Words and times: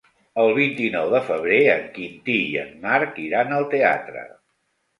El 0.43 0.47
vint-i-nou 0.59 1.11
de 1.15 1.19
febrer 1.27 1.59
en 1.75 1.85
Quintí 1.99 2.39
i 2.47 2.57
en 2.65 2.73
Marc 2.89 3.23
iran 3.29 3.57
al 3.61 3.71
teatre. 3.77 4.29